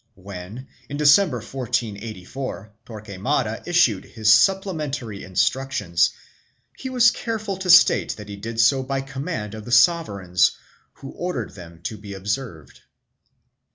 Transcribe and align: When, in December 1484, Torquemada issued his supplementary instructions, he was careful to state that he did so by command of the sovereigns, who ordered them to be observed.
When, 0.15 0.67
in 0.89 0.97
December 0.97 1.37
1484, 1.41 2.71
Torquemada 2.87 3.61
issued 3.67 4.03
his 4.05 4.33
supplementary 4.33 5.23
instructions, 5.23 6.09
he 6.75 6.89
was 6.89 7.11
careful 7.11 7.55
to 7.57 7.69
state 7.69 8.15
that 8.17 8.27
he 8.27 8.35
did 8.35 8.59
so 8.59 8.81
by 8.81 9.01
command 9.01 9.53
of 9.53 9.63
the 9.63 9.71
sovereigns, 9.71 10.53
who 10.93 11.11
ordered 11.11 11.53
them 11.53 11.83
to 11.83 11.97
be 11.99 12.15
observed. 12.15 12.81